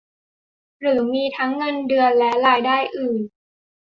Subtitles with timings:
[0.81, 3.21] หรือมีทั้งเงินเดือนและรายได้อื่น